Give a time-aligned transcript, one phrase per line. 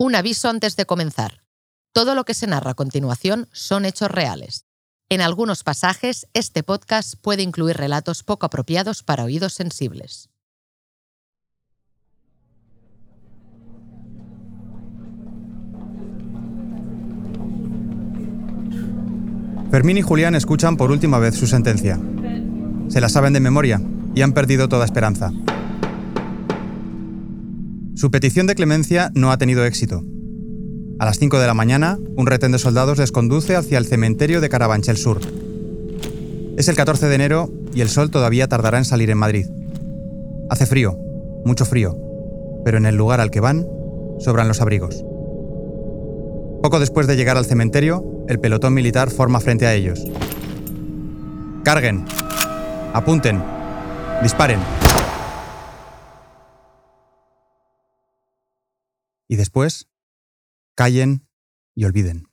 [0.00, 1.42] Un aviso antes de comenzar.
[1.92, 4.64] Todo lo que se narra a continuación son hechos reales.
[5.08, 10.30] En algunos pasajes, este podcast puede incluir relatos poco apropiados para oídos sensibles.
[19.72, 21.98] Fermín y Julián escuchan por última vez su sentencia.
[22.88, 23.82] Se la saben de memoria
[24.14, 25.32] y han perdido toda esperanza.
[27.98, 30.04] Su petición de clemencia no ha tenido éxito.
[31.00, 34.40] A las 5 de la mañana, un retén de soldados les conduce hacia el cementerio
[34.40, 35.18] de Carabanchel Sur.
[36.56, 39.46] Es el 14 de enero y el sol todavía tardará en salir en Madrid.
[40.48, 40.96] Hace frío,
[41.44, 41.98] mucho frío,
[42.64, 43.66] pero en el lugar al que van
[44.20, 45.04] sobran los abrigos.
[46.62, 50.04] Poco después de llegar al cementerio, el pelotón militar forma frente a ellos.
[51.64, 52.04] Carguen,
[52.94, 53.42] apunten,
[54.22, 54.60] disparen.
[59.28, 59.88] Y después
[60.74, 61.26] callen
[61.76, 62.24] y olviden.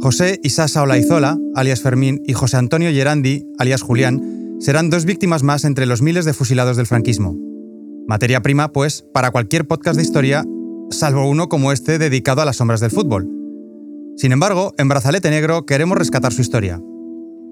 [0.00, 5.42] José y Sasa Olaizola, alias Fermín, y José Antonio Gerandi, alias Julián, serán dos víctimas
[5.42, 7.36] más entre los miles de fusilados del franquismo.
[8.06, 10.44] Materia prima, pues, para cualquier podcast de historia,
[10.90, 13.28] salvo uno como este dedicado a las sombras del fútbol.
[14.16, 16.80] Sin embargo, en Brazalete Negro queremos rescatar su historia.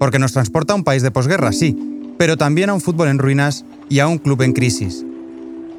[0.00, 1.76] Porque nos transporta a un país de posguerra, sí,
[2.18, 5.04] pero también a un fútbol en ruinas y a un club en crisis.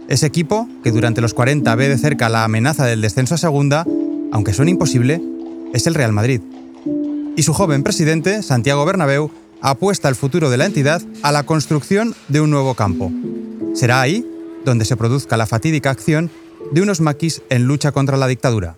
[0.08, 3.86] Ese equipo, que durante los 40 ve de cerca la amenaza del descenso a segunda,
[4.32, 5.22] aunque suene imposible,
[5.74, 6.42] es el Real Madrid.
[7.36, 9.30] Y su joven presidente, Santiago Bernabéu,
[9.62, 13.12] apuesta el futuro de la entidad a la construcción de un nuevo campo.
[13.74, 14.26] Será ahí
[14.66, 16.30] donde se produzca la fatídica acción
[16.72, 18.78] de unos maquis en lucha contra la dictadura.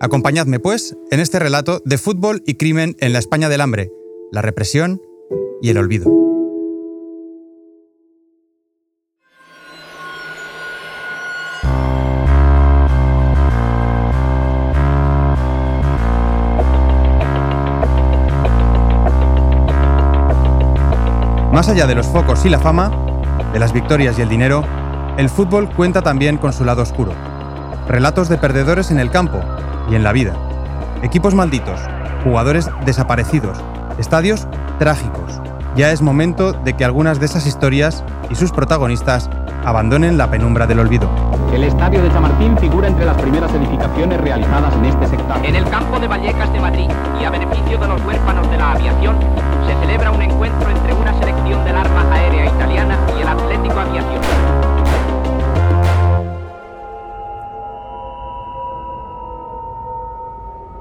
[0.00, 3.90] Acompañadme, pues, en este relato de fútbol y crimen en la España del hambre,
[4.32, 5.00] la represión
[5.60, 6.31] y el olvido.
[21.62, 22.90] Más allá de los focos y la fama,
[23.52, 24.64] de las victorias y el dinero,
[25.16, 27.12] el fútbol cuenta también con su lado oscuro.
[27.86, 29.38] Relatos de perdedores en el campo
[29.88, 30.34] y en la vida.
[31.04, 31.78] Equipos malditos,
[32.24, 33.58] jugadores desaparecidos,
[33.96, 34.48] estadios
[34.80, 35.40] trágicos.
[35.76, 39.30] Ya es momento de que algunas de esas historias y sus protagonistas
[39.64, 41.08] abandonen la penumbra del olvido.
[41.54, 45.36] El estadio de Chamartín figura entre las primeras edificaciones realizadas en este sector.
[45.44, 46.90] En el campo de Vallecas de Madrid
[47.20, 49.14] y a beneficio de los huérfanos de la aviación,
[49.66, 54.22] se celebra un encuentro entre una selección del arma aérea italiana y el Atlético Aviación.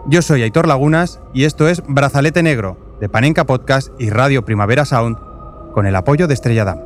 [0.07, 4.83] Yo soy Aitor Lagunas y esto es Brazalete Negro, de Panenka Podcast y Radio Primavera
[4.83, 5.17] Sound,
[5.73, 6.79] con el apoyo de Estrella Damm.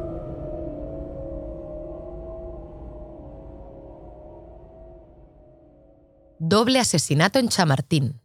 [6.37, 8.24] Doble asesinato en Chamartín.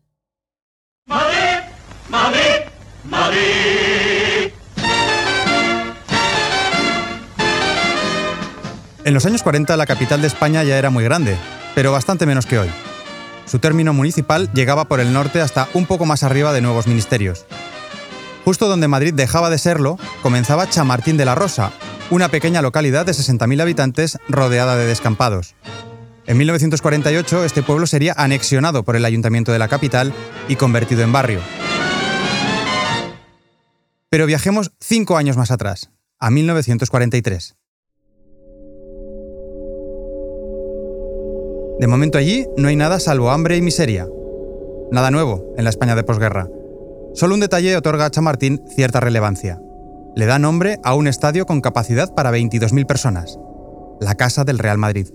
[9.03, 11.37] En los años 40 la capital de España ya era muy grande,
[11.75, 12.69] pero bastante menos que hoy.
[13.47, 17.47] Su término municipal llegaba por el norte hasta un poco más arriba de nuevos ministerios.
[18.45, 21.73] Justo donde Madrid dejaba de serlo, comenzaba Chamartín de la Rosa,
[22.11, 25.55] una pequeña localidad de 60.000 habitantes rodeada de descampados.
[26.27, 30.13] En 1948 este pueblo sería anexionado por el ayuntamiento de la capital
[30.47, 31.41] y convertido en barrio.
[34.11, 37.55] Pero viajemos cinco años más atrás, a 1943.
[41.79, 44.09] De momento allí no hay nada salvo hambre y miseria.
[44.91, 46.49] Nada nuevo en la España de posguerra.
[47.15, 49.61] Solo un detalle otorga a Chamartín cierta relevancia.
[50.17, 53.39] Le da nombre a un estadio con capacidad para 22.000 personas,
[54.01, 55.07] la Casa del Real Madrid.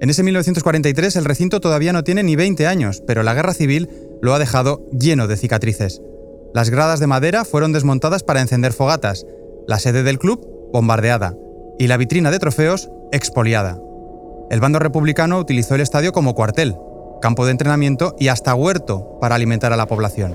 [0.00, 3.90] En ese 1943 el recinto todavía no tiene ni 20 años, pero la guerra civil
[4.22, 6.00] lo ha dejado lleno de cicatrices.
[6.54, 9.26] Las gradas de madera fueron desmontadas para encender fogatas,
[9.66, 11.34] la sede del club bombardeada
[11.78, 13.78] y la vitrina de trofeos expoliada.
[14.50, 16.76] El bando republicano utilizó el estadio como cuartel,
[17.20, 20.34] campo de entrenamiento y hasta huerto para alimentar a la población.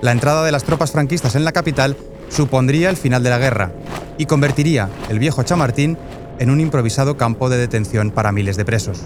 [0.00, 1.96] La entrada de las tropas franquistas en la capital
[2.28, 3.72] supondría el final de la guerra
[4.16, 5.98] y convertiría el viejo Chamartín
[6.38, 9.02] en un improvisado campo de detención para miles de presos.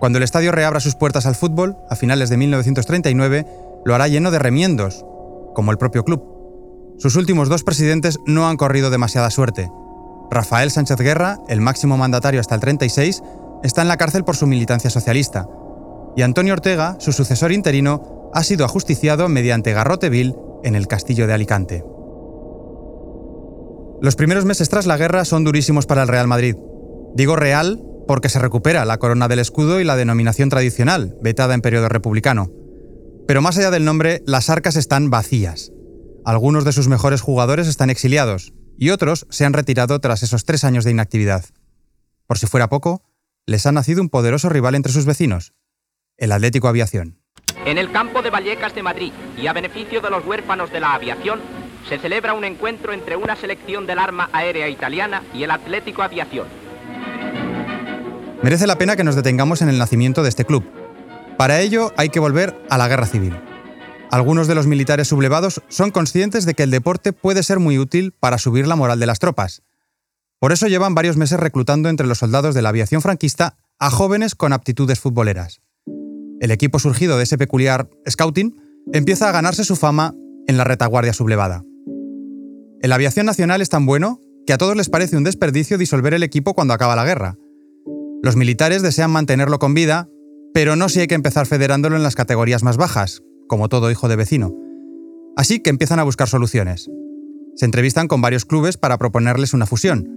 [0.00, 3.46] Cuando el estadio reabra sus puertas al fútbol, a finales de 1939,
[3.84, 5.04] lo hará lleno de remiendos,
[5.54, 6.24] como el propio club.
[6.98, 9.70] Sus últimos dos presidentes no han corrido demasiada suerte.
[10.30, 13.22] Rafael Sánchez Guerra, el máximo mandatario hasta el 36,
[13.62, 15.46] está en la cárcel por su militancia socialista,
[16.16, 21.26] y Antonio Ortega, su sucesor interino, ha sido ajusticiado mediante garrote vil en el castillo
[21.26, 21.84] de Alicante.
[24.00, 26.56] Los primeros meses tras la guerra son durísimos para el Real Madrid.
[27.14, 31.60] Digo real porque se recupera la corona del escudo y la denominación tradicional, vetada en
[31.60, 32.50] periodo republicano.
[33.28, 35.70] Pero más allá del nombre, las arcas están vacías.
[36.24, 40.64] Algunos de sus mejores jugadores están exiliados y otros se han retirado tras esos tres
[40.64, 41.44] años de inactividad.
[42.26, 43.04] Por si fuera poco,
[43.46, 45.54] les ha nacido un poderoso rival entre sus vecinos,
[46.16, 47.20] el Atlético Aviación.
[47.64, 50.94] En el campo de Vallecas de Madrid y a beneficio de los huérfanos de la
[50.94, 51.38] aviación,
[51.88, 56.59] se celebra un encuentro entre una selección del Arma Aérea Italiana y el Atlético Aviación.
[58.42, 60.64] Merece la pena que nos detengamos en el nacimiento de este club.
[61.36, 63.38] Para ello hay que volver a la guerra civil.
[64.10, 68.12] Algunos de los militares sublevados son conscientes de que el deporte puede ser muy útil
[68.18, 69.62] para subir la moral de las tropas.
[70.38, 74.34] Por eso llevan varios meses reclutando entre los soldados de la aviación franquista a jóvenes
[74.34, 75.60] con aptitudes futboleras.
[76.40, 78.56] El equipo surgido de ese peculiar scouting
[78.94, 80.14] empieza a ganarse su fama
[80.46, 81.62] en la retaguardia sublevada.
[82.80, 86.14] En la aviación nacional es tan bueno que a todos les parece un desperdicio disolver
[86.14, 87.36] el equipo cuando acaba la guerra.
[88.22, 90.08] Los militares desean mantenerlo con vida,
[90.52, 94.08] pero no si hay que empezar federándolo en las categorías más bajas, como todo hijo
[94.08, 94.54] de vecino.
[95.36, 96.90] Así que empiezan a buscar soluciones.
[97.56, 100.08] Se entrevistan con varios clubes para proponerles una fusión.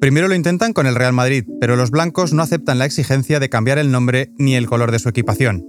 [0.00, 3.48] Primero lo intentan con el Real Madrid, pero los blancos no aceptan la exigencia de
[3.48, 5.64] cambiar el nombre ni el color de su equipación.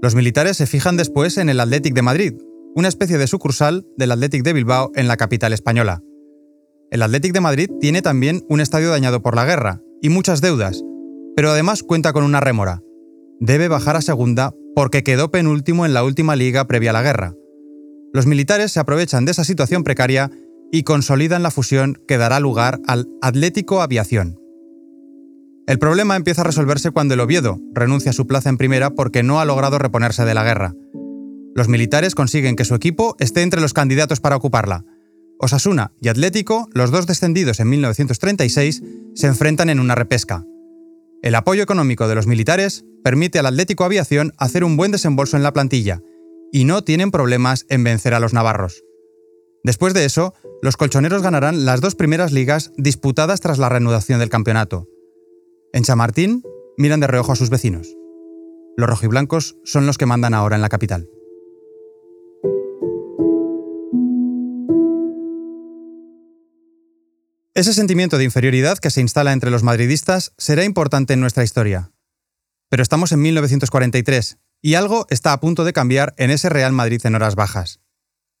[0.00, 2.34] Los militares se fijan después en el Athletic de Madrid,
[2.74, 6.02] una especie de sucursal del Athletic de Bilbao en la capital española.
[6.90, 10.82] El Athletic de Madrid tiene también un estadio dañado por la guerra y muchas deudas,
[11.36, 12.82] pero además cuenta con una rémora.
[13.40, 17.34] Debe bajar a segunda porque quedó penúltimo en la última liga previa a la guerra.
[18.12, 20.30] Los militares se aprovechan de esa situación precaria
[20.70, 24.38] y consolidan la fusión que dará lugar al Atlético Aviación.
[25.66, 29.22] El problema empieza a resolverse cuando el Oviedo renuncia a su plaza en primera porque
[29.22, 30.74] no ha logrado reponerse de la guerra.
[31.54, 34.84] Los militares consiguen que su equipo esté entre los candidatos para ocuparla.
[35.38, 38.82] Osasuna y Atlético, los dos descendidos en 1936,
[39.14, 40.44] se enfrentan en una repesca.
[41.22, 45.44] El apoyo económico de los militares permite al Atlético Aviación hacer un buen desembolso en
[45.44, 46.02] la plantilla,
[46.50, 48.82] y no tienen problemas en vencer a los navarros.
[49.62, 54.28] Después de eso, los colchoneros ganarán las dos primeras ligas disputadas tras la reanudación del
[54.28, 54.88] campeonato.
[55.72, 56.42] En Chamartín,
[56.76, 57.96] miran de reojo a sus vecinos.
[58.76, 61.08] Los rojiblancos son los que mandan ahora en la capital.
[67.54, 71.90] Ese sentimiento de inferioridad que se instala entre los madridistas será importante en nuestra historia.
[72.70, 77.02] Pero estamos en 1943 y algo está a punto de cambiar en ese Real Madrid
[77.04, 77.80] en horas bajas.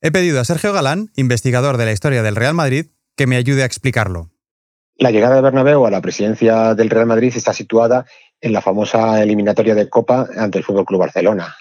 [0.00, 3.64] He pedido a Sergio Galán, investigador de la historia del Real Madrid, que me ayude
[3.64, 4.30] a explicarlo.
[4.96, 8.06] La llegada de Bernabéu a la presidencia del Real Madrid está situada
[8.40, 11.54] en la famosa eliminatoria de Copa ante el Fútbol Club Barcelona.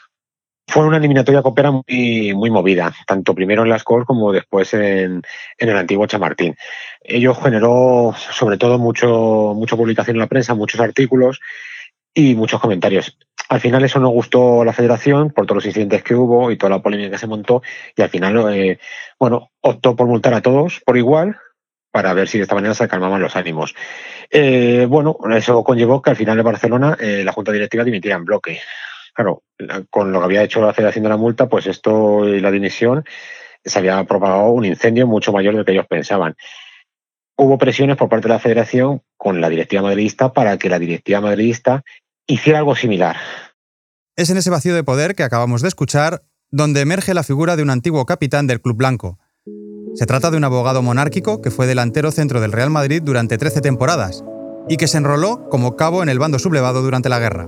[0.67, 5.21] Fue una eliminatoria copera muy, muy movida, tanto primero en las Corts como después en,
[5.57, 6.55] en, el antiguo Chamartín.
[7.01, 11.39] Ello generó sobre todo mucho, mucha publicación en la prensa, muchos artículos
[12.13, 13.17] y muchos comentarios.
[13.49, 16.57] Al final eso no gustó a la federación por todos los incidentes que hubo y
[16.57, 17.61] toda la polémica que se montó
[17.95, 18.79] y al final, eh,
[19.19, 21.37] bueno, optó por multar a todos por igual
[21.91, 23.75] para ver si de esta manera se calmaban los ánimos.
[24.29, 28.25] Eh, bueno, eso conllevó que al final de Barcelona eh, la Junta Directiva dimitiera en
[28.25, 28.61] bloque.
[29.21, 29.43] Claro,
[29.91, 33.03] con lo que había hecho la Federación de la Multa, pues esto y la dimisión
[33.63, 36.35] se había propagado un incendio mucho mayor del que ellos pensaban.
[37.37, 41.21] Hubo presiones por parte de la Federación con la directiva madridista para que la directiva
[41.21, 41.83] madridista
[42.25, 43.15] hiciera algo similar.
[44.15, 47.61] Es en ese vacío de poder que acabamos de escuchar donde emerge la figura de
[47.61, 49.19] un antiguo capitán del Club Blanco.
[49.93, 53.61] Se trata de un abogado monárquico que fue delantero centro del Real Madrid durante 13
[53.61, 54.23] temporadas
[54.67, 57.47] y que se enroló como cabo en el bando sublevado durante la guerra.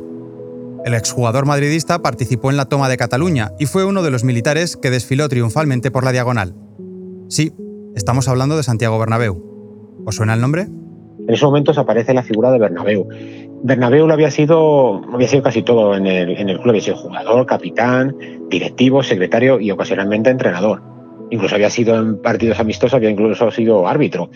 [0.85, 4.75] El exjugador madridista participó en la toma de Cataluña y fue uno de los militares
[4.75, 6.55] que desfiló triunfalmente por la diagonal.
[7.29, 7.53] Sí,
[7.95, 10.03] estamos hablando de Santiago Bernabéu.
[10.05, 10.63] ¿Os suena el nombre?
[10.63, 13.07] En esos momentos aparece la figura de Bernabéu.
[13.63, 18.13] Bernabéu lo había sido, había sido casi todo en el, club, había sido jugador, capitán,
[18.49, 20.81] directivo, secretario y ocasionalmente entrenador.
[21.31, 24.29] Incluso había sido en partidos amistosos, había incluso sido árbitro.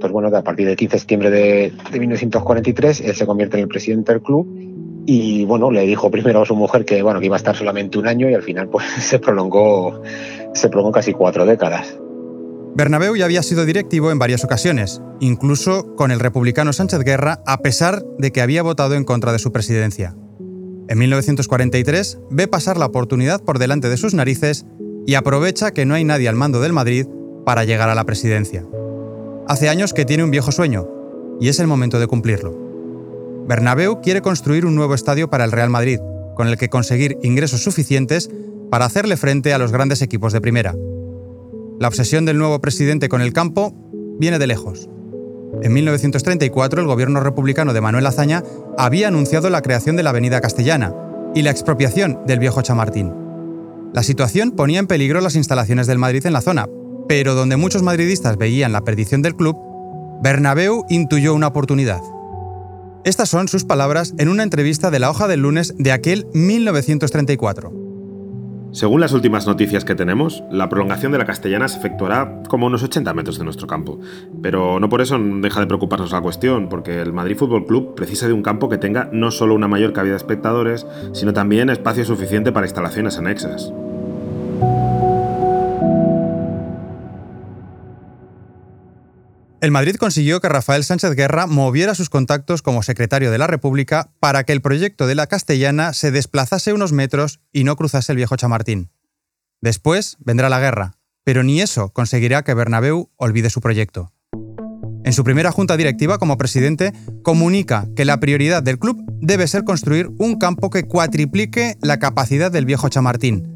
[0.00, 3.64] Pues bueno, a partir del 15 de septiembre de, de 1943, él se convierte en
[3.64, 4.48] el presidente del club
[5.12, 7.98] y bueno, le dijo primero a su mujer que bueno, que iba a estar solamente
[7.98, 10.00] un año y al final pues se prolongó,
[10.54, 11.98] se prolongó casi cuatro décadas.
[12.76, 17.58] Bernabéu ya había sido directivo en varias ocasiones, incluso con el republicano Sánchez Guerra, a
[17.58, 20.14] pesar de que había votado en contra de su presidencia.
[20.86, 24.64] En 1943 ve pasar la oportunidad por delante de sus narices
[25.06, 27.06] y aprovecha que no hay nadie al mando del Madrid
[27.44, 28.64] para llegar a la presidencia.
[29.48, 30.86] Hace años que tiene un viejo sueño,
[31.40, 32.69] y es el momento de cumplirlo.
[33.46, 35.98] Bernabéu quiere construir un nuevo estadio para el Real Madrid,
[36.36, 38.30] con el que conseguir ingresos suficientes
[38.70, 40.74] para hacerle frente a los grandes equipos de primera.
[41.78, 43.74] La obsesión del nuevo presidente con el campo
[44.18, 44.88] viene de lejos.
[45.62, 48.42] En 1934 el gobierno republicano de Manuel Azaña
[48.78, 50.94] había anunciado la creación de la Avenida Castellana
[51.34, 53.12] y la expropiación del viejo Chamartín.
[53.92, 56.68] La situación ponía en peligro las instalaciones del Madrid en la zona,
[57.08, 59.56] pero donde muchos madridistas veían la perdición del club,
[60.22, 62.00] Bernabéu intuyó una oportunidad.
[63.02, 67.72] Estas son sus palabras en una entrevista de la hoja del lunes de aquel 1934.
[68.72, 72.82] Según las últimas noticias que tenemos, la prolongación de la Castellana se efectuará como unos
[72.82, 73.98] 80 metros de nuestro campo.
[74.42, 78.26] Pero no por eso deja de preocuparnos la cuestión, porque el Madrid Fútbol Club precisa
[78.26, 82.04] de un campo que tenga no solo una mayor cabida de espectadores, sino también espacio
[82.04, 83.72] suficiente para instalaciones anexas.
[89.60, 94.10] El Madrid consiguió que Rafael Sánchez Guerra moviera sus contactos como secretario de la República
[94.18, 98.16] para que el proyecto de la Castellana se desplazase unos metros y no cruzase el
[98.16, 98.90] viejo Chamartín.
[99.60, 104.14] Después vendrá la guerra, pero ni eso conseguirá que Bernabéu olvide su proyecto.
[105.04, 109.64] En su primera junta directiva como presidente, comunica que la prioridad del club debe ser
[109.64, 113.54] construir un campo que cuatriplique la capacidad del viejo Chamartín.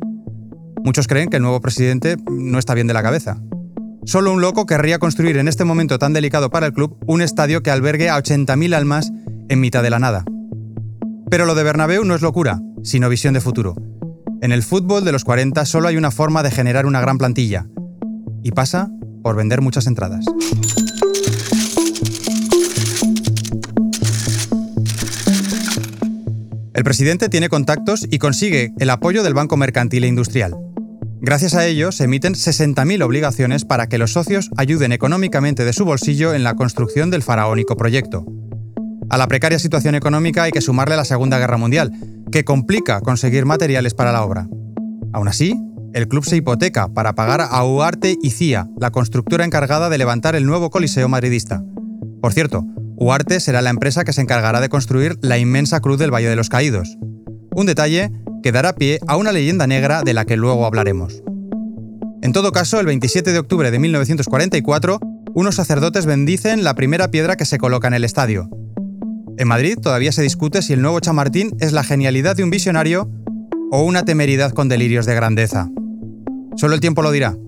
[0.85, 3.41] Muchos creen que el nuevo presidente no está bien de la cabeza.
[4.07, 7.63] Solo un loco querría construir en este momento tan delicado para el club un estadio
[7.63, 9.11] que albergue a 80.000 almas
[9.49, 10.25] en mitad de la nada.
[11.31, 13.75] Pero lo de Bernabéu no es locura, sino visión de futuro.
[14.43, 17.67] En el fútbol de los 40 solo hay una forma de generar una gran plantilla,
[18.43, 18.91] y pasa
[19.23, 20.27] por vender muchas entradas.
[26.75, 30.55] El presidente tiene contactos y consigue el apoyo del Banco Mercantil e Industrial.
[31.25, 35.87] Gracias a ello, se emiten 60.000 obligaciones para que los socios ayuden económicamente de su
[35.87, 38.27] bolsillo en la construcción del faraónico proyecto.
[39.09, 41.93] A la precaria situación económica hay que sumarle la Segunda Guerra Mundial,
[42.31, 44.49] que complica conseguir materiales para la obra.
[45.15, 45.59] Aún así,
[45.95, 50.37] el club se hipoteca para pagar a Uarte y CIA, la constructora encargada de levantar
[50.37, 51.65] el nuevo Coliseo madridista.
[52.21, 52.67] Por cierto,
[52.97, 56.37] Uarte será la empresa que se encargará de construir la inmensa cruz del Valle de
[56.37, 56.99] los Caídos.
[57.57, 58.11] Un detalle
[58.45, 61.23] que dará pie a una leyenda negra de la que luego hablaremos.
[62.21, 65.01] En todo caso, el 27 de octubre de 1944,
[65.33, 68.51] unos sacerdotes bendicen la primera piedra que se coloca en el estadio.
[69.39, 73.11] En Madrid todavía se discute si el nuevo Chamartín es la genialidad de un visionario
[73.71, 75.71] o una temeridad con delirios de grandeza.
[76.57, 77.39] Solo el tiempo lo dirá.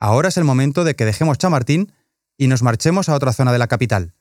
[0.00, 1.92] Ahora es el momento de que dejemos Chamartín
[2.36, 4.12] y nos marchemos a otra zona de la capital.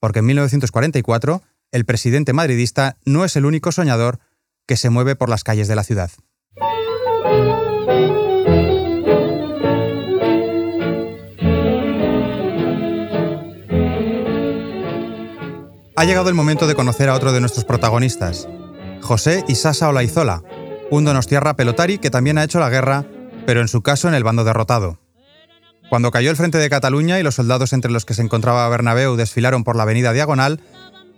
[0.00, 1.40] Porque en 1944,
[1.72, 4.18] el presidente madridista no es el único soñador
[4.66, 6.10] que se mueve por las calles de la ciudad.
[16.00, 18.48] Ha llegado el momento de conocer a otro de nuestros protagonistas,
[19.02, 20.42] José Isasa Olaizola,
[20.90, 23.04] un donostiarra pelotari que también ha hecho la guerra,
[23.44, 24.98] pero en su caso en el bando derrotado.
[25.90, 29.16] Cuando cayó el frente de Cataluña y los soldados entre los que se encontraba Bernabéu
[29.16, 30.60] desfilaron por la avenida Diagonal,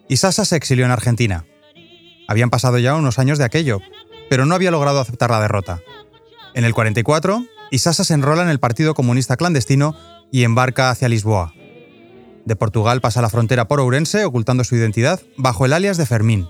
[0.09, 1.45] Isasa se exilió en Argentina.
[2.29, 3.81] Habían pasado ya unos años de aquello,
[4.31, 5.81] pero no había logrado aceptar la derrota.
[6.55, 9.97] En el 44, Isasa se enrola en el Partido Comunista Clandestino
[10.31, 11.55] y embarca hacia Lisboa.
[12.45, 16.49] De Portugal pasa la frontera por Ourense, ocultando su identidad, bajo el alias de Fermín.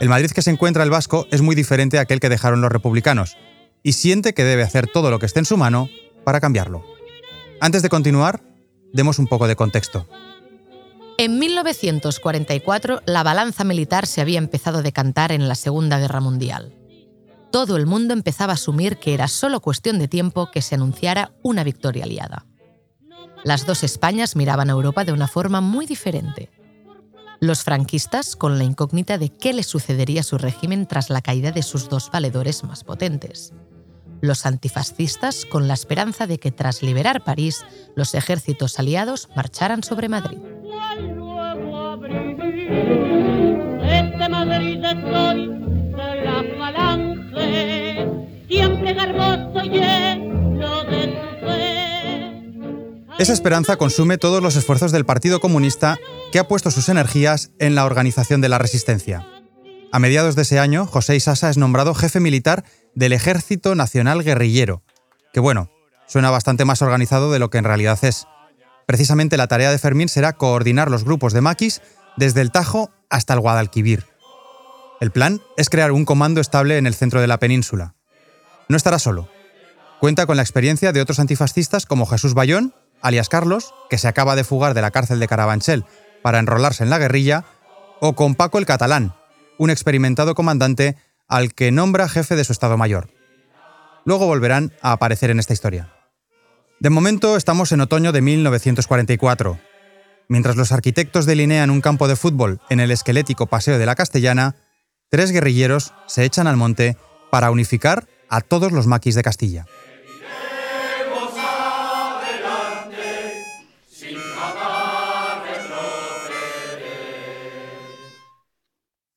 [0.00, 2.72] El Madrid que se encuentra el Vasco es muy diferente a aquel que dejaron los
[2.72, 3.36] republicanos,
[3.82, 5.88] y siente que debe hacer todo lo que esté en su mano
[6.24, 6.84] para cambiarlo.
[7.60, 8.42] Antes de continuar,
[8.92, 10.06] demos un poco de contexto.
[11.20, 16.74] En 1944, la balanza militar se había empezado a decantar en la Segunda Guerra Mundial.
[17.52, 21.32] Todo el mundo empezaba a asumir que era solo cuestión de tiempo que se anunciara
[21.42, 22.46] una victoria aliada.
[23.44, 26.48] Las dos Españas miraban a Europa de una forma muy diferente.
[27.38, 31.52] Los franquistas con la incógnita de qué le sucedería a su régimen tras la caída
[31.52, 33.52] de sus dos valedores más potentes.
[34.22, 37.62] Los antifascistas con la esperanza de que tras liberar París,
[37.94, 40.38] los ejércitos aliados marcharan sobre Madrid.
[44.30, 44.94] Madrid de
[46.24, 48.06] la falange,
[49.64, 51.02] lleno de
[51.40, 52.42] fe.
[53.18, 55.98] Esa esperanza consume todos los esfuerzos del Partido Comunista
[56.32, 59.26] que ha puesto sus energías en la organización de la resistencia.
[59.92, 64.82] A mediados de ese año, José Isasa es nombrado jefe militar del Ejército Nacional Guerrillero,
[65.32, 65.70] que bueno,
[66.06, 68.26] suena bastante más organizado de lo que en realidad es.
[68.86, 71.80] Precisamente la tarea de Fermín será coordinar los grupos de maquis
[72.16, 74.06] desde el Tajo hasta el Guadalquivir.
[75.00, 77.94] El plan es crear un comando estable en el centro de la península.
[78.68, 79.28] No estará solo.
[79.98, 84.36] Cuenta con la experiencia de otros antifascistas como Jesús Bayón, alias Carlos, que se acaba
[84.36, 85.84] de fugar de la cárcel de Carabanchel
[86.22, 87.44] para enrolarse en la guerrilla,
[88.00, 89.14] o con Paco el Catalán,
[89.58, 90.96] un experimentado comandante
[91.28, 93.10] al que nombra jefe de su Estado Mayor.
[94.04, 95.92] Luego volverán a aparecer en esta historia.
[96.78, 99.60] De momento estamos en otoño de 1944.
[100.30, 104.54] Mientras los arquitectos delinean un campo de fútbol en el esquelético Paseo de la Castellana,
[105.08, 106.96] tres guerrilleros se echan al monte
[107.32, 109.66] para unificar a todos los maquis de Castilla.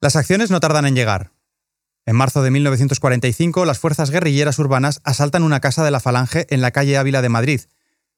[0.02, 1.32] Las acciones no tardan en llegar.
[2.08, 6.62] En marzo de 1945, las fuerzas guerrilleras urbanas asaltan una casa de la Falange en
[6.62, 7.62] la calle Ávila de Madrid,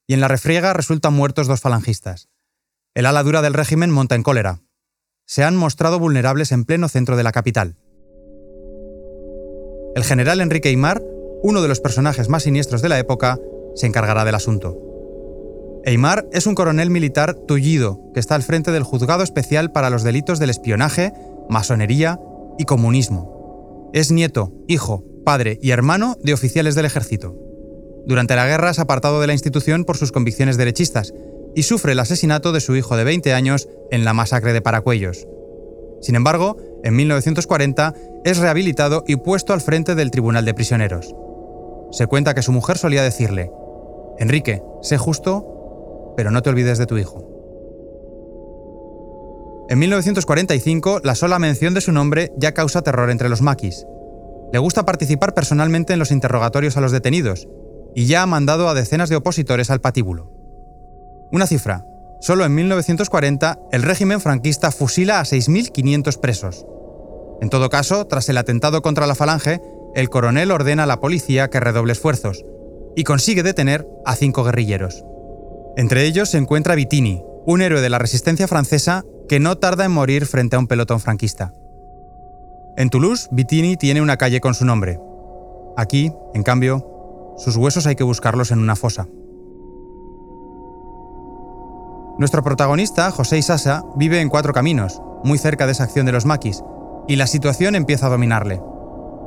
[0.08, 2.30] y en la refriega resultan muertos dos falangistas.
[2.96, 4.62] El ala dura del régimen monta en cólera.
[5.26, 7.76] Se han mostrado vulnerables en pleno centro de la capital.
[9.96, 11.04] El general Enrique Aymar,
[11.44, 13.38] uno de los personajes más siniestros de la época,
[13.76, 14.80] se encargará del asunto.
[15.86, 20.04] Aymar es un coronel militar tullido que está al frente del Juzgado Especial para los
[20.04, 21.12] Delitos del Espionaje
[21.50, 22.18] masonería
[22.58, 23.92] y comunismo.
[23.94, 27.36] Es nieto, hijo, padre y hermano de oficiales del ejército.
[28.06, 31.14] Durante la guerra es apartado de la institución por sus convicciones derechistas
[31.56, 35.28] y sufre el asesinato de su hijo de 20 años en la masacre de Paracuellos.
[36.02, 37.94] Sin embargo, en 1940
[38.26, 41.16] es rehabilitado y puesto al frente del Tribunal de Prisioneros.
[41.92, 43.52] Se cuenta que su mujer solía decirle,
[44.20, 47.32] Enrique, sé justo, pero no te olvides de tu hijo.
[49.68, 53.88] En 1945, la sola mención de su nombre ya causa terror entre los maquis.
[54.54, 57.48] Le gusta participar personalmente en los interrogatorios a los detenidos,
[57.96, 60.45] y ya ha mandado a decenas de opositores al patíbulo.
[61.36, 61.86] Una cifra.
[62.22, 66.66] Solo en 1940, el régimen franquista fusila a 6.500 presos.
[67.42, 69.60] En todo caso, tras el atentado contra la Falange,
[69.96, 72.46] el coronel ordena a la policía que redoble esfuerzos,
[72.96, 75.04] y consigue detener a cinco guerrilleros.
[75.76, 79.92] Entre ellos se encuentra Vitini, un héroe de la resistencia francesa que no tarda en
[79.92, 81.52] morir frente a un pelotón franquista.
[82.78, 85.02] En Toulouse, Vitini tiene una calle con su nombre.
[85.76, 89.10] Aquí, en cambio, sus huesos hay que buscarlos en una fosa.
[92.18, 96.26] Nuestro protagonista, José Isasa, vive en Cuatro Caminos, muy cerca de esa acción de los
[96.26, 96.64] maquis,
[97.10, 98.62] y la situación empieza a dominarle.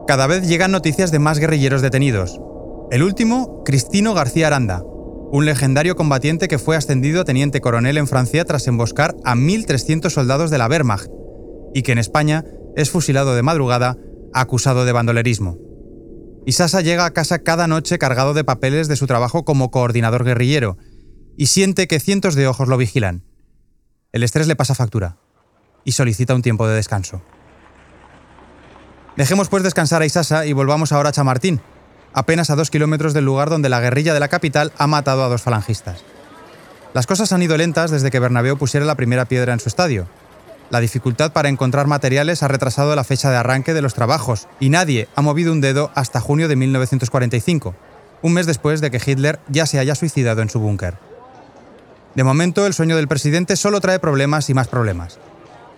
[0.07, 2.41] Cada vez llegan noticias de más guerrilleros detenidos.
[2.91, 4.83] El último, Cristino García Aranda,
[5.31, 10.09] un legendario combatiente que fue ascendido a teniente coronel en Francia tras emboscar a 1.300
[10.09, 11.11] soldados de la Wehrmacht,
[11.75, 13.99] y que en España es fusilado de madrugada
[14.33, 15.59] acusado de bandolerismo.
[16.47, 20.79] Isasa llega a casa cada noche cargado de papeles de su trabajo como coordinador guerrillero,
[21.39, 23.23] y siente que cientos de ojos lo vigilan.
[24.13, 25.19] El estrés le pasa factura,
[25.85, 27.23] y solicita un tiempo de descanso.
[29.17, 31.61] Dejemos pues descansar a Isasa y volvamos ahora a Chamartín,
[32.13, 35.29] apenas a dos kilómetros del lugar donde la guerrilla de la capital ha matado a
[35.29, 36.03] dos falangistas.
[36.93, 40.09] Las cosas han ido lentas desde que Bernabéu pusiera la primera piedra en su estadio.
[40.71, 44.71] La dificultad para encontrar materiales ha retrasado la fecha de arranque de los trabajos y
[44.71, 47.77] nadie ha movido un dedo hasta junio de 1945,
[48.23, 51.08] un mes después de que Hitler ya se haya suicidado en su búnker.
[52.19, 55.21] De momento, el sueño del presidente solo trae problemas y más problemas.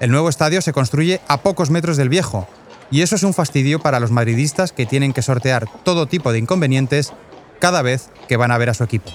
[0.00, 2.48] El nuevo estadio se construye a pocos metros del viejo,
[2.90, 6.38] y eso es un fastidio para los madridistas que tienen que sortear todo tipo de
[6.38, 7.12] inconvenientes
[7.58, 9.10] cada vez que van a ver a su equipo.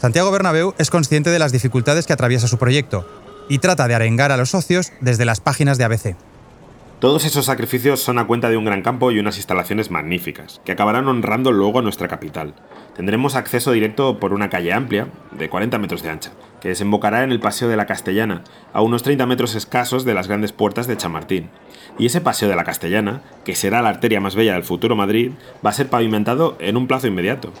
[0.00, 3.08] Santiago Bernabéu es consciente de las dificultades que atraviesa su proyecto
[3.48, 6.16] y trata de arengar a los socios desde las páginas de ABC.
[7.04, 10.72] Todos esos sacrificios son a cuenta de un gran campo y unas instalaciones magníficas, que
[10.72, 12.54] acabarán honrando luego a nuestra capital.
[12.96, 16.30] Tendremos acceso directo por una calle amplia, de 40 metros de ancha,
[16.62, 20.28] que desembocará en el Paseo de la Castellana, a unos 30 metros escasos de las
[20.28, 21.50] grandes puertas de Chamartín.
[21.98, 25.32] Y ese Paseo de la Castellana, que será la arteria más bella del futuro Madrid,
[25.62, 27.52] va a ser pavimentado en un plazo inmediato.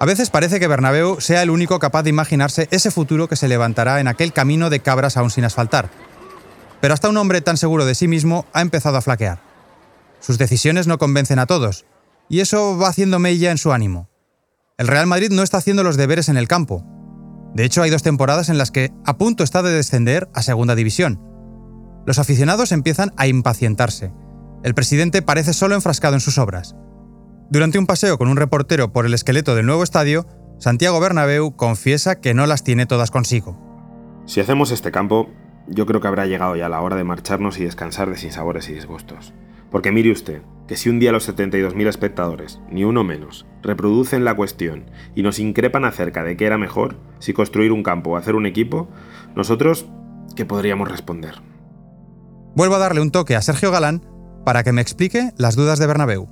[0.00, 3.46] A veces parece que Bernabéu sea el único capaz de imaginarse ese futuro que se
[3.46, 5.90] levantará en aquel camino de cabras aún sin asfaltar,
[6.80, 9.40] pero hasta un hombre tan seguro de sí mismo ha empezado a flaquear.
[10.20, 11.84] Sus decisiones no convencen a todos,
[12.28, 14.08] y eso va haciendo mella en su ánimo.
[14.76, 16.84] El Real Madrid no está haciendo los deberes en el campo.
[17.54, 20.74] De hecho, hay dos temporadas en las que a punto está de descender a Segunda
[20.74, 21.20] División.
[22.06, 24.12] Los aficionados empiezan a impacientarse.
[24.62, 26.76] El presidente parece solo enfrascado en sus obras.
[27.50, 30.26] Durante un paseo con un reportero por el esqueleto del nuevo estadio,
[30.58, 33.58] Santiago Bernabéu confiesa que no las tiene todas consigo.
[34.26, 35.28] Si hacemos este campo,
[35.68, 38.74] yo creo que habrá llegado ya la hora de marcharnos y descansar de sinsabores y
[38.74, 39.32] disgustos.
[39.70, 44.34] Porque mire usted, que si un día los 72.000 espectadores, ni uno menos, reproducen la
[44.34, 48.34] cuestión y nos increpan acerca de qué era mejor, si construir un campo o hacer
[48.34, 48.88] un equipo,
[49.34, 49.86] nosotros,
[50.36, 51.34] ¿qué podríamos responder?
[52.54, 54.02] Vuelvo a darle un toque a Sergio Galán
[54.44, 56.28] para que me explique las dudas de Bernabéu.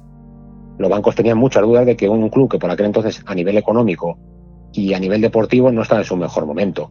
[0.78, 3.56] Los bancos tenían muchas dudas de que un club que por aquel entonces a nivel
[3.56, 4.18] económico
[4.72, 6.90] y a nivel deportivo no estaba en su mejor momento.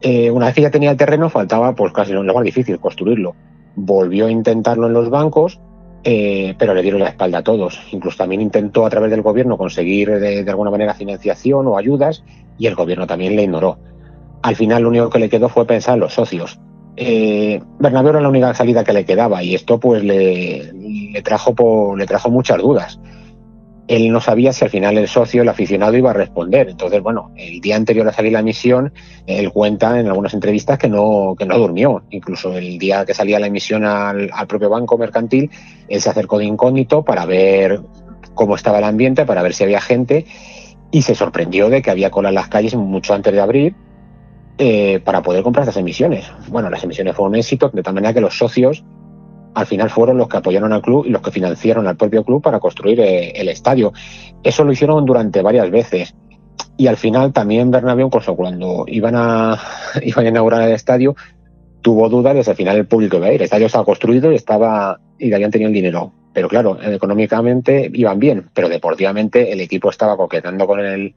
[0.00, 3.34] Eh, una vez que ya tenía el terreno, faltaba pues casi lo más difícil, construirlo.
[3.74, 5.60] Volvió a intentarlo en los bancos
[6.04, 7.80] eh, pero le dieron la espalda a todos.
[7.92, 12.24] Incluso también intentó a través del gobierno conseguir de, de alguna manera financiación o ayudas
[12.58, 13.78] y el gobierno también le ignoró.
[14.42, 16.60] Al final lo único que le quedó fue pensar en los socios.
[16.96, 20.72] Eh, era la única salida que le quedaba y esto pues le,
[21.22, 22.98] trajo le trajo muchas dudas
[23.88, 26.68] él no sabía si al final el socio, el aficionado, iba a responder.
[26.68, 28.92] Entonces, bueno, el día anterior a salir la emisión,
[29.26, 32.02] él cuenta en algunas entrevistas que no, que no durmió.
[32.10, 35.50] Incluso el día que salía la emisión al, al propio banco mercantil,
[35.88, 37.80] él se acercó de incógnito para ver
[38.34, 40.26] cómo estaba el ambiente, para ver si había gente,
[40.90, 43.74] y se sorprendió de que había cola en las calles mucho antes de abrir
[44.58, 46.30] eh, para poder comprar estas emisiones.
[46.48, 48.84] Bueno, las emisiones fueron un éxito, de tal manera que los socios
[49.58, 52.40] al final fueron los que apoyaron al club y los que financiaron al propio club
[52.40, 53.92] para construir eh, el estadio.
[54.44, 56.14] Eso lo hicieron durante varias veces.
[56.76, 59.58] Y al final también Bernabéu, cuando iban a,
[60.02, 61.16] iban a inaugurar el estadio,
[61.80, 63.40] tuvo dudas de al final el público iba a ir.
[63.40, 66.12] El estadio estaba construido y estaba y habían tenido el dinero.
[66.32, 71.16] Pero claro, económicamente iban bien, pero deportivamente el equipo estaba coquetando con el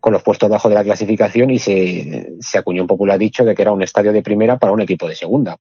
[0.00, 3.54] con los puestos bajo de la clasificación y se, se acuñó un popular dicho de
[3.54, 5.56] que era un estadio de primera para un equipo de segunda.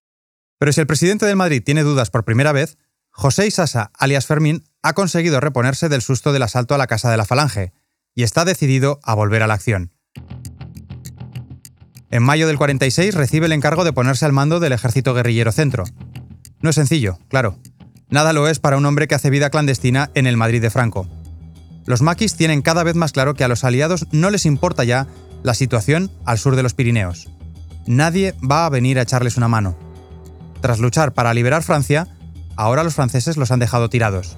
[0.66, 2.80] Pero si el presidente del Madrid tiene dudas por primera vez,
[3.12, 7.18] José Isasa, alias Fermín, ha conseguido reponerse del susto del asalto a la casa de
[7.18, 7.72] la Falange
[8.16, 9.92] y está decidido a volver a la acción.
[12.10, 15.84] En mayo del 46 recibe el encargo de ponerse al mando del ejército guerrillero centro.
[16.62, 17.60] No es sencillo, claro.
[18.10, 21.08] Nada lo es para un hombre que hace vida clandestina en el Madrid de Franco.
[21.86, 25.06] Los maquis tienen cada vez más claro que a los aliados no les importa ya
[25.44, 27.30] la situación al sur de los Pirineos.
[27.86, 29.85] Nadie va a venir a echarles una mano.
[30.66, 32.08] Tras luchar para liberar Francia,
[32.56, 34.36] ahora los franceses los han dejado tirados.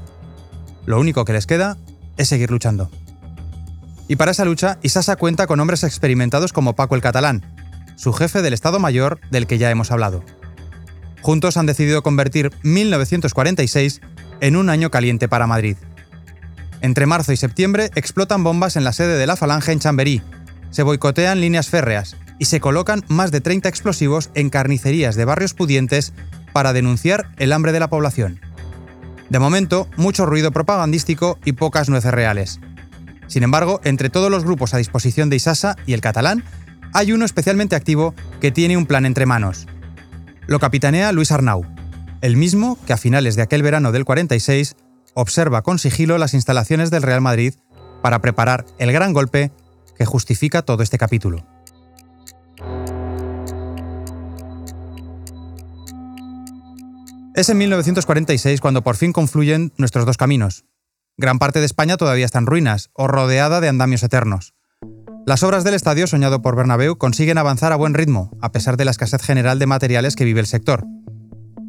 [0.85, 1.77] Lo único que les queda
[2.17, 2.91] es seguir luchando.
[4.09, 7.45] Y para esa lucha, Isasa cuenta con hombres experimentados como Paco el Catalán,
[7.95, 10.21] su jefe del Estado Mayor del que ya hemos hablado.
[11.21, 14.01] Juntos han decidido convertir 1946
[14.41, 15.77] en un año caliente para Madrid.
[16.81, 20.21] Entre marzo y septiembre explotan bombas en la sede de la Falange en Chamberí,
[20.71, 25.53] se boicotean líneas férreas, y se colocan más de 30 explosivos en carnicerías de barrios
[25.53, 26.13] pudientes
[26.53, 28.39] para denunciar el hambre de la población.
[29.29, 32.59] De momento, mucho ruido propagandístico y pocas nueces reales.
[33.27, 36.43] Sin embargo, entre todos los grupos a disposición de Isasa y el catalán,
[36.93, 39.67] hay uno especialmente activo que tiene un plan entre manos.
[40.47, 41.65] Lo capitanea Luis Arnau,
[42.21, 44.77] el mismo que a finales de aquel verano del 46
[45.13, 47.55] observa con sigilo las instalaciones del Real Madrid
[48.01, 49.51] para preparar el gran golpe
[49.97, 51.45] que justifica todo este capítulo.
[57.37, 60.65] Es en 1946 cuando por fin confluyen nuestros dos caminos.
[61.17, 64.55] Gran parte de España todavía está en ruinas o rodeada de andamios eternos.
[65.27, 68.85] Las obras del estadio soñado por Bernabéu consiguen avanzar a buen ritmo, a pesar de
[68.85, 70.83] la escasez general de materiales que vive el sector.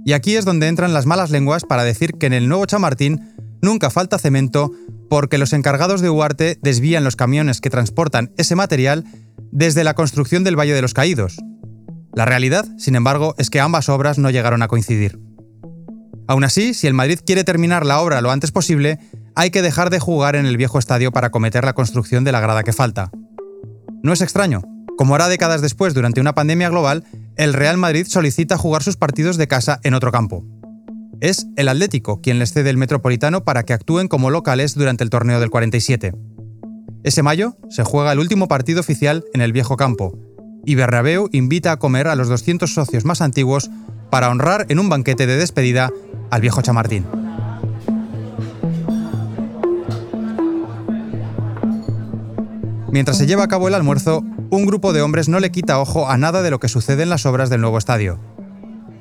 [0.07, 3.35] Y aquí es donde entran las malas lenguas para decir que en el nuevo Chamartín
[3.61, 4.73] nunca falta cemento
[5.11, 9.05] porque los encargados de Huarte desvían los camiones que transportan ese material
[9.53, 11.37] desde la construcción del Valle de los Caídos.
[12.15, 15.28] La realidad, sin embargo, es que ambas obras no llegaron a coincidir.
[16.29, 18.99] Aún así, si el Madrid quiere terminar la obra lo antes posible,
[19.35, 22.41] hay que dejar de jugar en el viejo estadio para cometer la construcción de la
[22.41, 23.11] grada que falta.
[24.03, 24.61] No es extraño.
[24.99, 27.05] Como hará décadas después durante una pandemia global,
[27.37, 30.45] el Real Madrid solicita jugar sus partidos de casa en otro campo.
[31.23, 35.11] Es el Atlético quien les cede el Metropolitano para que actúen como locales durante el
[35.11, 36.13] torneo del 47.
[37.05, 40.19] Ese mayo se juega el último partido oficial en el viejo campo,
[40.67, 43.71] y Bernabéu invita a comer a los 200 socios más antiguos
[44.11, 45.91] para honrar en un banquete de despedida
[46.31, 47.07] al viejo Chamartín.
[52.91, 56.09] Mientras se lleva a cabo el almuerzo, un grupo de hombres no le quita ojo
[56.09, 58.19] a nada de lo que sucede en las obras del nuevo estadio.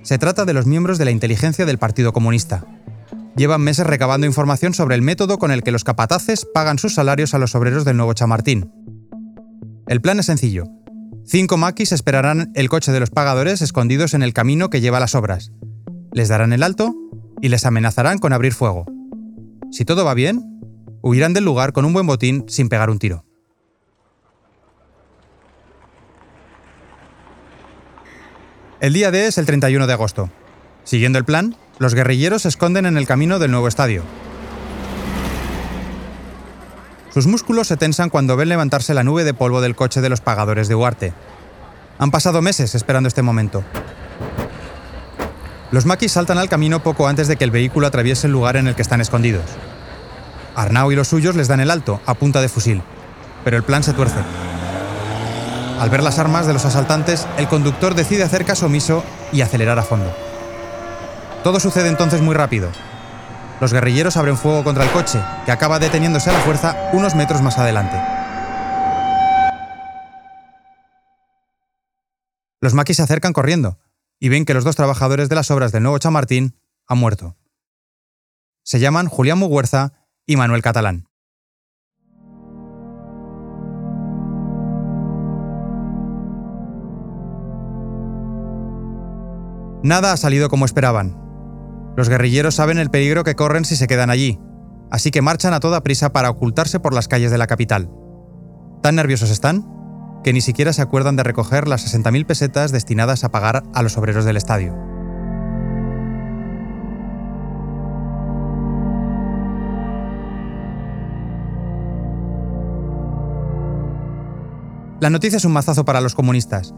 [0.04, 2.66] Se trata de los miembros de la inteligencia del Partido Comunista.
[3.36, 7.34] Llevan meses recabando información sobre el método con el que los capataces pagan sus salarios
[7.34, 8.72] a los obreros del nuevo Chamartín.
[9.88, 10.66] El plan es sencillo.
[11.30, 15.14] Cinco maquis esperarán el coche de los pagadores escondidos en el camino que lleva las
[15.14, 15.52] obras.
[16.14, 16.96] Les darán el alto
[17.42, 18.86] y les amenazarán con abrir fuego.
[19.70, 20.62] Si todo va bien,
[21.02, 23.26] huirán del lugar con un buen botín sin pegar un tiro.
[28.80, 30.30] El día D es el 31 de agosto.
[30.86, 34.04] Siguiendo el plan, los guerrilleros se esconden en el camino del nuevo estadio.
[37.14, 40.22] Sus músculos se tensan cuando ven levantarse la nube de polvo del coche de los
[40.22, 41.14] pagadores de Huarte.
[42.00, 43.64] Han pasado meses esperando este momento.
[45.72, 48.68] Los maquis saltan al camino poco antes de que el vehículo atraviese el lugar en
[48.68, 49.46] el que están escondidos.
[50.56, 52.82] Arnau y los suyos les dan el alto, a punta de fusil,
[53.44, 54.20] pero el plan se tuerce.
[55.80, 59.78] Al ver las armas de los asaltantes, el conductor decide hacer caso omiso y acelerar
[59.78, 60.12] a fondo.
[61.44, 62.70] Todo sucede entonces muy rápido.
[63.60, 67.42] Los guerrilleros abren fuego contra el coche, que acaba deteniéndose a la fuerza unos metros
[67.42, 67.98] más adelante.
[72.60, 73.80] Los maquis se acercan corriendo
[74.20, 77.36] y ven que los dos trabajadores de las obras del nuevo Chamartín han muerto.
[78.64, 79.94] Se llaman Julián Muguerza
[80.26, 81.08] y Manuel Catalán.
[89.84, 91.27] Nada ha salido como esperaban.
[91.98, 94.40] Los guerrilleros saben el peligro que corren si se quedan allí,
[94.92, 97.90] así que marchan a toda prisa para ocultarse por las calles de la capital.
[98.84, 99.68] Tan nerviosos están
[100.24, 103.98] que ni siquiera se acuerdan de recoger las 60.000 pesetas destinadas a pagar a los
[103.98, 104.76] obreros del estadio.
[115.00, 116.76] La noticia es un mazazo para los comunistas.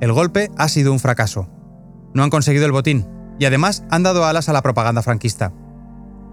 [0.00, 1.50] El golpe ha sido un fracaso.
[2.14, 3.06] No han conseguido el botín
[3.38, 5.52] y además han dado alas a la propaganda franquista.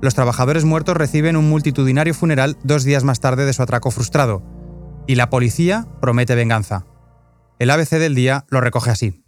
[0.01, 4.43] Los trabajadores muertos reciben un multitudinario funeral dos días más tarde de su atraco frustrado,
[5.07, 6.85] y la policía promete venganza.
[7.57, 9.25] El ABC del día lo recoge así.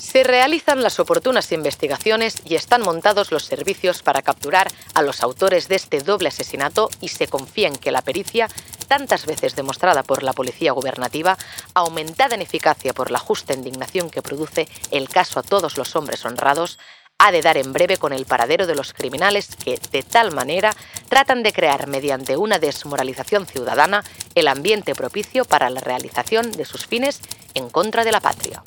[0.00, 5.68] Se realizan las oportunas investigaciones y están montados los servicios para capturar a los autores
[5.68, 8.48] de este doble asesinato y se confía en que la pericia,
[8.88, 11.36] tantas veces demostrada por la policía gubernativa,
[11.74, 16.24] aumentada en eficacia por la justa indignación que produce el caso a todos los hombres
[16.24, 16.78] honrados,
[17.18, 20.74] ha de dar en breve con el paradero de los criminales que, de tal manera,
[21.10, 24.02] tratan de crear mediante una desmoralización ciudadana
[24.34, 27.20] el ambiente propicio para la realización de sus fines
[27.52, 28.62] en contra de la patria.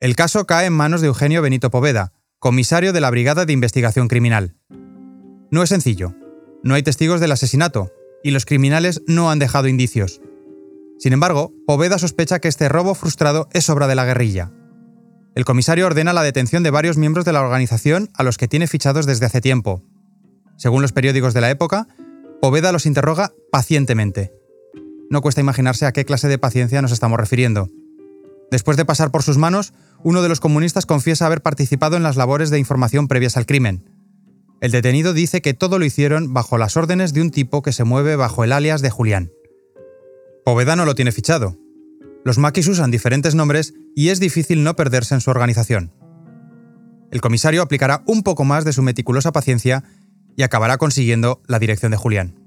[0.00, 4.08] El caso cae en manos de Eugenio Benito Poveda, comisario de la Brigada de Investigación
[4.08, 4.56] Criminal.
[5.50, 6.14] No es sencillo.
[6.62, 10.20] No hay testigos del asesinato y los criminales no han dejado indicios.
[10.98, 14.52] Sin embargo, Poveda sospecha que este robo frustrado es obra de la guerrilla
[15.36, 18.66] el comisario ordena la detención de varios miembros de la organización a los que tiene
[18.66, 19.82] fichados desde hace tiempo.
[20.56, 21.88] Según los periódicos de la época,
[22.40, 24.32] Poveda los interroga pacientemente.
[25.10, 27.68] No cuesta imaginarse a qué clase de paciencia nos estamos refiriendo.
[28.50, 32.16] Después de pasar por sus manos, uno de los comunistas confiesa haber participado en las
[32.16, 33.90] labores de información previas al crimen.
[34.60, 37.84] El detenido dice que todo lo hicieron bajo las órdenes de un tipo que se
[37.84, 39.30] mueve bajo el alias de Julián.
[40.44, 41.58] Poveda no lo tiene fichado,
[42.26, 45.92] los maquis usan diferentes nombres y es difícil no perderse en su organización.
[47.12, 49.84] El comisario aplicará un poco más de su meticulosa paciencia
[50.36, 52.45] y acabará consiguiendo la dirección de Julián.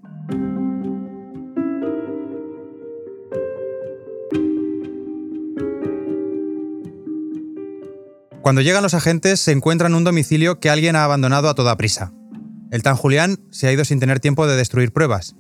[8.42, 12.14] Cuando llegan los agentes se encuentran un domicilio que alguien ha abandonado a toda prisa.
[12.72, 15.36] El tan Julián se ha ido sin tener tiempo de destruir pruebas,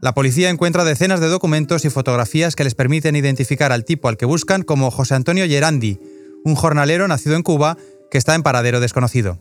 [0.00, 4.16] la policía encuentra decenas de documentos y fotografías que les permiten identificar al tipo al
[4.16, 5.98] que buscan como José Antonio Gerandi,
[6.44, 7.76] un jornalero nacido en Cuba
[8.08, 9.40] que está en paradero desconocido.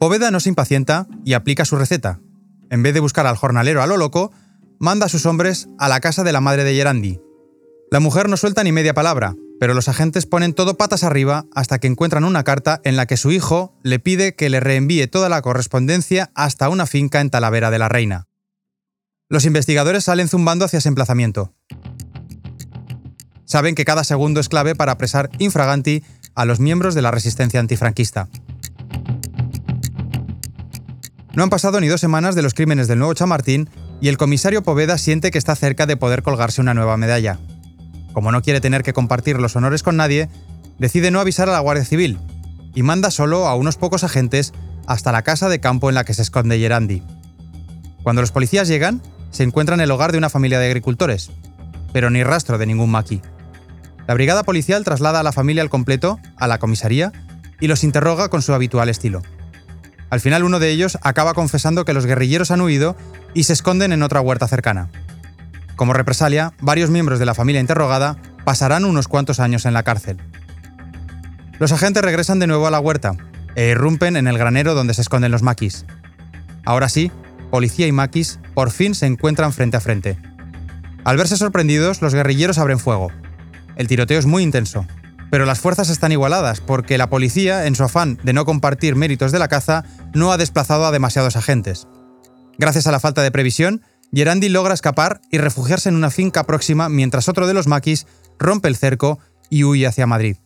[0.00, 2.20] Poveda no se impacienta y aplica su receta.
[2.70, 4.32] En vez de buscar al jornalero a lo loco,
[4.80, 7.20] manda a sus hombres a la casa de la madre de Gerandi.
[7.92, 11.78] La mujer no suelta ni media palabra, pero los agentes ponen todo patas arriba hasta
[11.78, 15.28] que encuentran una carta en la que su hijo le pide que le reenvíe toda
[15.28, 18.26] la correspondencia hasta una finca en Talavera de la Reina.
[19.28, 21.54] Los investigadores salen zumbando hacia ese emplazamiento.
[23.44, 26.02] Saben que cada segundo es clave para apresar infraganti
[26.34, 28.28] a los miembros de la resistencia antifranquista.
[31.34, 33.70] No han pasado ni dos semanas de los crímenes del nuevo Chamartín
[34.00, 37.38] y el comisario Poveda siente que está cerca de poder colgarse una nueva medalla.
[38.12, 40.28] Como no quiere tener que compartir los honores con nadie,
[40.78, 42.18] decide no avisar a la Guardia Civil
[42.74, 44.52] y manda solo a unos pocos agentes
[44.86, 47.02] hasta la casa de campo en la que se esconde Gerandi.
[48.02, 51.30] Cuando los policías llegan, se encuentra en el hogar de una familia de agricultores,
[51.92, 53.22] pero ni rastro de ningún maqui.
[54.06, 57.12] La brigada policial traslada a la familia al completo a la comisaría
[57.60, 59.22] y los interroga con su habitual estilo.
[60.10, 62.96] Al final uno de ellos acaba confesando que los guerrilleros han huido
[63.32, 64.90] y se esconden en otra huerta cercana.
[65.82, 70.16] Como represalia, varios miembros de la familia interrogada pasarán unos cuantos años en la cárcel.
[71.58, 73.16] Los agentes regresan de nuevo a la huerta
[73.56, 75.84] e irrumpen en el granero donde se esconden los maquis.
[76.64, 77.10] Ahora sí,
[77.50, 80.16] policía y maquis por fin se encuentran frente a frente.
[81.02, 83.10] Al verse sorprendidos, los guerrilleros abren fuego.
[83.74, 84.86] El tiroteo es muy intenso,
[85.32, 89.32] pero las fuerzas están igualadas porque la policía, en su afán de no compartir méritos
[89.32, 89.82] de la caza,
[90.14, 91.88] no ha desplazado a demasiados agentes.
[92.56, 93.82] Gracias a la falta de previsión,
[94.14, 98.06] Gerandi logra escapar y refugiarse en una finca próxima mientras otro de los maquis
[98.38, 100.36] rompe el cerco y huye hacia Madrid.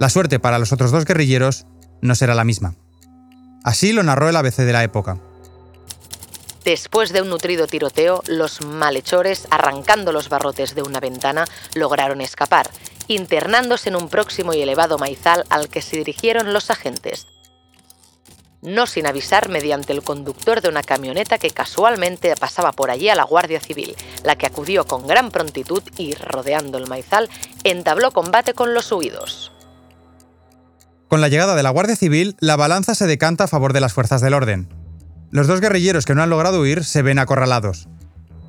[0.00, 1.66] La suerte para los otros dos guerrilleros
[2.00, 2.74] no será la misma.
[3.62, 5.18] Así lo narró el ABC de la época.
[6.64, 12.68] Después de un nutrido tiroteo, los malhechores, arrancando los barrotes de una ventana, lograron escapar,
[13.08, 17.26] internándose en un próximo y elevado maizal al que se dirigieron los agentes.
[18.62, 23.14] No sin avisar mediante el conductor de una camioneta que casualmente pasaba por allí a
[23.14, 23.94] la Guardia Civil,
[24.24, 27.28] la que acudió con gran prontitud y, rodeando el maizal,
[27.64, 29.52] entabló combate con los huidos.
[31.08, 33.92] Con la llegada de la Guardia Civil, la balanza se decanta a favor de las
[33.92, 34.68] fuerzas del orden.
[35.30, 37.88] Los dos guerrilleros que no han logrado huir se ven acorralados.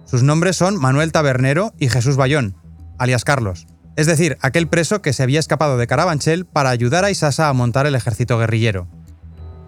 [0.05, 2.55] Sus nombres son Manuel Tabernero y Jesús Bayón,
[2.99, 7.11] alias Carlos, es decir, aquel preso que se había escapado de Carabanchel para ayudar a
[7.11, 8.87] Isasa a montar el ejército guerrillero.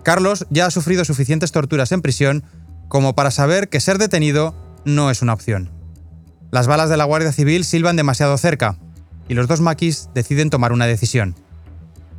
[0.04, 2.44] Carlos ya ha sufrido suficientes torturas en prisión
[2.88, 5.72] como para saber que ser detenido no es una opción.
[6.52, 8.78] Las balas de la Guardia Civil silban demasiado cerca
[9.28, 11.36] y los dos maquis deciden tomar una decisión.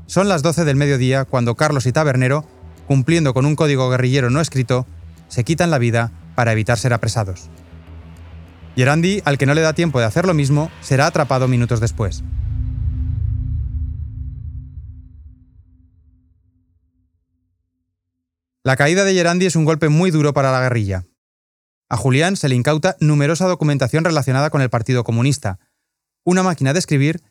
[0.07, 2.47] Son las 12 del mediodía cuando Carlos y Tabernero,
[2.87, 4.87] cumpliendo con un código guerrillero no escrito,
[5.29, 7.49] se quitan la vida para evitar ser apresados.
[8.77, 12.25] Gerandi, al que no le da tiempo de hacer lo mismo, será atrapado minutos después.
[18.67, 21.05] La caída de Gerandi es un golpe muy duro para la guerrilla.
[21.91, 25.59] A Julián se le incauta numerosa documentación relacionada con el Partido Comunista,
[26.25, 27.23] una máquina de escribir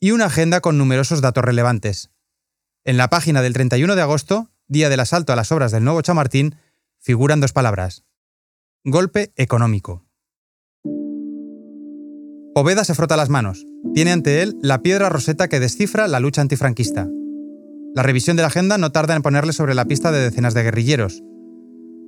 [0.00, 2.10] y una agenda con numerosos datos relevantes.
[2.84, 6.02] En la página del 31 de agosto, día del asalto a las obras del nuevo
[6.02, 6.56] Chamartín,
[6.98, 8.02] figuran dos palabras.
[8.82, 10.04] Golpe económico.
[12.52, 13.64] Poveda se frota las manos.
[13.94, 17.08] Tiene ante él la piedra roseta que descifra la lucha antifranquista.
[17.94, 20.62] La revisión de la agenda no tarda en ponerle sobre la pista de decenas de
[20.62, 21.22] guerrilleros.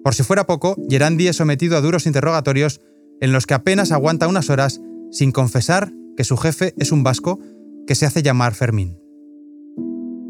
[0.05, 2.81] Por si fuera poco, Gerandi es sometido a duros interrogatorios
[3.21, 7.41] en los que apenas aguanta unas horas sin confesar que su jefe es un vasco
[7.87, 8.99] que se hace llamar Fermín.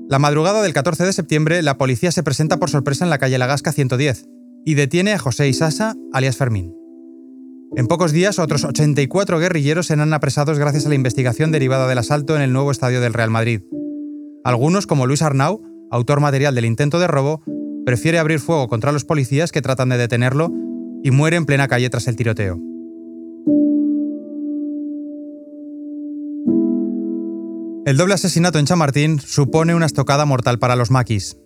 [0.09, 3.38] La madrugada del 14 de septiembre, la policía se presenta por sorpresa en la calle
[3.38, 4.27] Lagasca 110
[4.65, 6.75] y detiene a José Isasa, alias Fermín.
[7.77, 12.37] En pocos días, otros 84 guerrilleros serán apresados gracias a la investigación derivada del asalto
[12.37, 13.62] en el nuevo estadio del Real Madrid.
[14.45, 17.43] Algunos, como Luis Arnau, autor material del intento de robo,
[17.85, 20.51] prefiere abrir fuego contra los policías que tratan de detenerlo
[21.05, 22.61] y muere en plena calle tras el tiroteo.
[27.85, 31.37] El doble asesinato en Chamartín supone una estocada mortal para los maquis.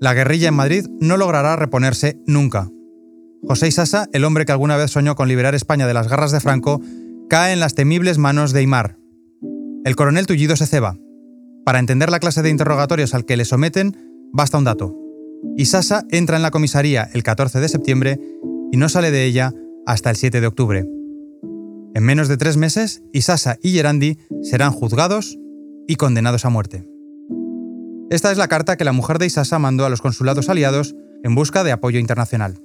[0.00, 2.68] La guerrilla en Madrid no logrará reponerse nunca.
[3.42, 6.40] José Isasa, el hombre que alguna vez soñó con liberar España de las garras de
[6.40, 6.80] Franco,
[7.28, 8.98] cae en las temibles manos de Aymar.
[9.84, 10.98] El coronel Tullido se ceba,
[11.68, 13.94] para entender la clase de interrogatorios al que le someten,
[14.32, 14.96] basta un dato.
[15.58, 18.18] Isasa entra en la comisaría el 14 de septiembre
[18.72, 19.52] y no sale de ella
[19.84, 20.86] hasta el 7 de octubre.
[21.94, 25.38] En menos de tres meses, Isasa y Gerandi serán juzgados
[25.86, 26.88] y condenados a muerte.
[28.08, 31.34] Esta es la carta que la mujer de Isasa mandó a los consulados aliados en
[31.34, 32.62] busca de apoyo internacional.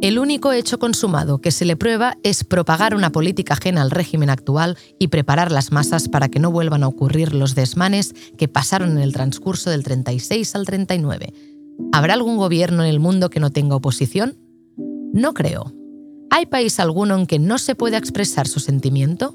[0.00, 4.30] El único hecho consumado que se le prueba es propagar una política ajena al régimen
[4.30, 8.92] actual y preparar las masas para que no vuelvan a ocurrir los desmanes que pasaron
[8.92, 11.32] en el transcurso del 36 al 39.
[11.92, 14.36] ¿Habrá algún gobierno en el mundo que no tenga oposición?
[15.12, 15.72] No creo.
[16.30, 19.34] ¿Hay país alguno en que no se pueda expresar su sentimiento?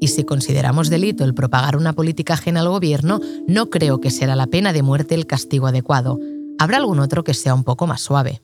[0.00, 4.34] Y si consideramos delito el propagar una política ajena al gobierno, no creo que será
[4.34, 6.18] la pena de muerte el castigo adecuado.
[6.58, 8.40] Habrá algún otro que sea un poco más suave.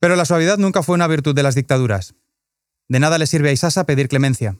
[0.00, 2.14] Pero la suavidad nunca fue una virtud de las dictaduras.
[2.88, 4.56] De nada le sirve a Isasa pedir clemencia.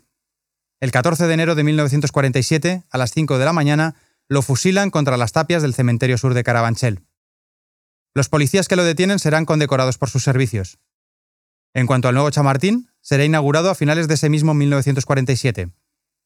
[0.81, 3.97] El 14 de enero de 1947, a las 5 de la mañana,
[4.29, 7.03] lo fusilan contra las tapias del cementerio sur de Carabanchel.
[8.15, 10.79] Los policías que lo detienen serán condecorados por sus servicios.
[11.75, 15.71] En cuanto al nuevo Chamartín, será inaugurado a finales de ese mismo 1947.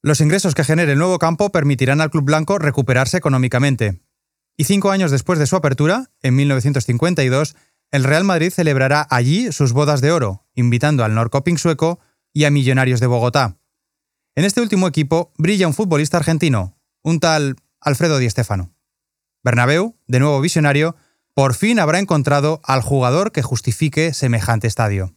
[0.02, 4.00] Los ingresos que genere el nuevo campo permitirán al Club Blanco recuperarse económicamente.
[4.56, 7.56] Y cinco años después de su apertura, en 1952,
[7.92, 12.00] el Real Madrid celebrará allí sus bodas de oro, invitando al Norcoping sueco
[12.32, 13.58] y a Millonarios de Bogotá.
[14.34, 18.72] En este último equipo brilla un futbolista argentino, un tal Alfredo Di Stéfano.
[19.44, 20.96] Bernabéu, de nuevo visionario,
[21.34, 25.14] por fin habrá encontrado al jugador que justifique semejante estadio.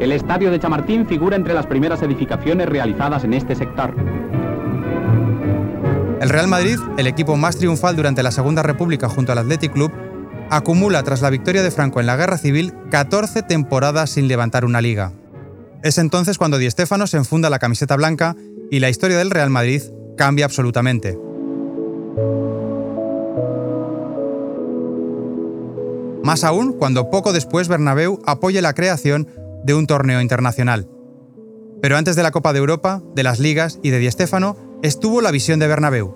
[0.00, 3.94] El estadio de Chamartín figura entre las primeras edificaciones realizadas en este sector.
[6.20, 9.92] El Real Madrid, el equipo más triunfal durante la Segunda República junto al Athletic Club,
[10.50, 14.80] acumula tras la victoria de Franco en la Guerra Civil 14 temporadas sin levantar una
[14.80, 15.12] liga.
[15.82, 18.34] Es entonces cuando Di Stéfano se enfunda la camiseta blanca
[18.70, 19.82] y la historia del Real Madrid
[20.16, 21.18] cambia absolutamente.
[26.22, 29.28] Más aún cuando poco después Bernabéu apoya la creación
[29.64, 30.88] de un torneo internacional.
[31.80, 35.20] Pero antes de la Copa de Europa, de las ligas y de Di Stéfano, estuvo
[35.20, 36.14] la visión de Bernabéu.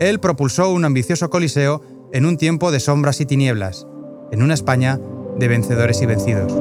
[0.00, 1.82] Él propulsó un ambicioso coliseo
[2.12, 3.86] en un tiempo de sombras y tinieblas,
[4.32, 4.98] en una España
[5.38, 6.52] de vencedores y vencidos.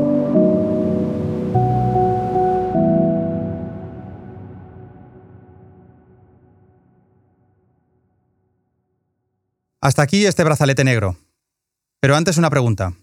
[9.82, 11.16] Hasta aquí este brazalete negro.
[12.00, 12.94] Pero antes una pregunta.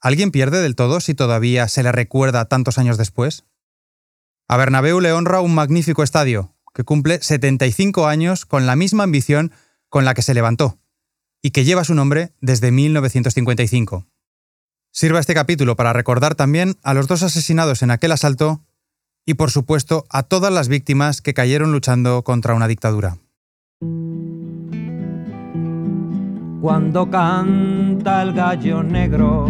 [0.00, 3.44] ¿Alguien pierde del todo si todavía se le recuerda tantos años después?
[4.48, 9.52] A Bernabéu le honra un magnífico estadio, que cumple 75 años con la misma ambición
[9.88, 10.78] con la que se levantó,
[11.46, 14.04] y que lleva su nombre desde 1955.
[14.90, 18.64] Sirva este capítulo para recordar también a los dos asesinados en aquel asalto
[19.24, 23.18] y, por supuesto, a todas las víctimas que cayeron luchando contra una dictadura.
[26.60, 29.46] Cuando canta el gallo negro,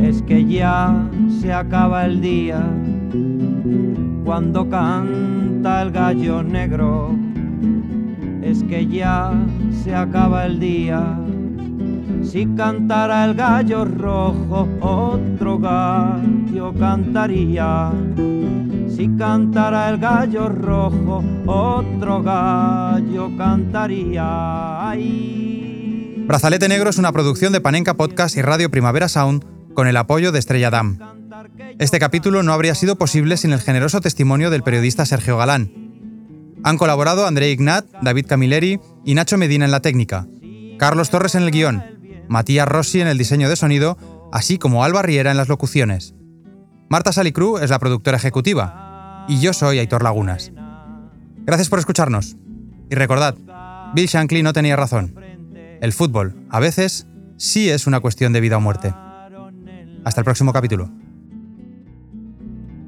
[0.00, 1.08] es que ya
[1.40, 2.58] se acaba el día.
[4.24, 7.16] Cuando canta el gallo negro,
[8.46, 9.32] es que ya
[9.82, 11.18] se acaba el día.
[12.22, 17.90] Si cantara el gallo rojo, otro gallo cantaría.
[18.88, 24.94] Si cantara el gallo rojo, otro gallo cantaría.
[26.26, 29.44] Brazalete Negro es una producción de Panenka Podcast y Radio Primavera Sound
[29.74, 30.98] con el apoyo de Estrella Damm.
[31.78, 35.85] Este capítulo no habría sido posible sin el generoso testimonio del periodista Sergio Galán.
[36.66, 40.26] Han colaborado André Ignat, David Camilleri y Nacho Medina en la técnica,
[40.80, 41.80] Carlos Torres en el guion,
[42.28, 43.96] Matías Rossi en el diseño de sonido,
[44.32, 46.16] así como Alba Riera en las locuciones.
[46.88, 50.50] Marta Salicru es la productora ejecutiva y yo soy Aitor Lagunas.
[51.44, 52.36] Gracias por escucharnos.
[52.90, 53.36] Y recordad,
[53.94, 55.14] Bill Shankly no tenía razón.
[55.80, 57.06] El fútbol, a veces,
[57.36, 58.92] sí es una cuestión de vida o muerte.
[60.04, 60.90] Hasta el próximo capítulo.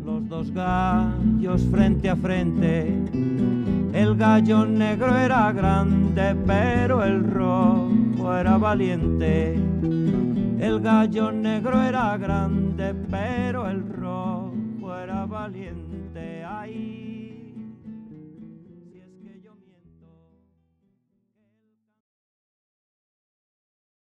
[0.05, 3.58] Los dos gallos frente a frente.
[3.93, 9.55] El gallo negro era grande, pero el rojo era valiente.
[9.55, 16.45] El gallo negro era grande, pero el rojo era valiente.
[16.45, 16.98] Ay.